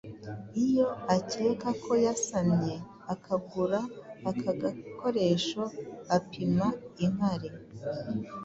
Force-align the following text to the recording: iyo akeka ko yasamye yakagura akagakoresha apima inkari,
iyo 0.65 0.87
akeka 1.17 1.69
ko 1.83 1.91
yasamye 2.05 2.75
yakagura 3.07 3.79
akagakoresha 4.29 5.63
apima 6.17 6.67
inkari, 7.05 7.49